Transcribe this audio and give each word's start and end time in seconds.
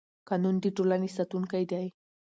قانون 0.29 0.55
د 0.63 0.65
ټولنې 0.75 1.09
ساتونکی 1.17 1.63
دی 1.71 1.87